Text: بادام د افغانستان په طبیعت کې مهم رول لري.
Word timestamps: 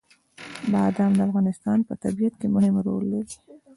بادام 0.73 1.11
د 1.15 1.19
افغانستان 1.27 1.79
په 1.87 1.93
طبیعت 2.03 2.33
کې 2.39 2.47
مهم 2.55 2.75
رول 2.87 3.03
لري. 3.13 3.35